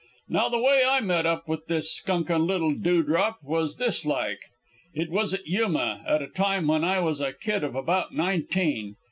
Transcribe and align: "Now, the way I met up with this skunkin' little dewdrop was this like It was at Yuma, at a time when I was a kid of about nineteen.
"Now, 0.27 0.49
the 0.49 0.57
way 0.57 0.83
I 0.83 0.99
met 0.99 1.27
up 1.27 1.47
with 1.47 1.67
this 1.67 1.91
skunkin' 1.95 2.47
little 2.47 2.71
dewdrop 2.71 3.37
was 3.43 3.75
this 3.77 4.03
like 4.03 4.39
It 4.95 5.11
was 5.11 5.31
at 5.35 5.45
Yuma, 5.45 6.03
at 6.07 6.23
a 6.23 6.27
time 6.27 6.65
when 6.65 6.83
I 6.83 6.99
was 6.99 7.21
a 7.21 7.33
kid 7.33 7.63
of 7.63 7.75
about 7.75 8.11
nineteen. 8.11 8.95